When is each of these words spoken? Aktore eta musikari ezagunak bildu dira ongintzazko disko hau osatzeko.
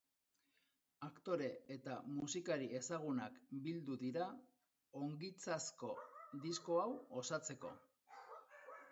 Aktore 1.07 1.47
eta 1.73 1.97
musikari 2.13 2.69
ezagunak 2.79 3.35
bildu 3.67 3.97
dira 4.03 4.29
ongintzazko 5.01 5.91
disko 6.47 6.79
hau 6.85 6.87
osatzeko. 7.23 7.75